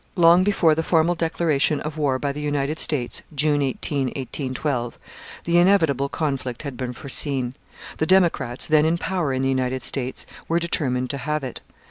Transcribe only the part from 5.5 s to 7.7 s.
inevitable conflict had been foreseen.